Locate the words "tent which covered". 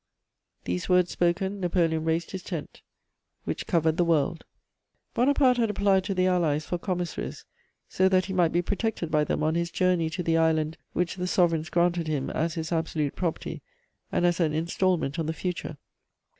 2.41-3.97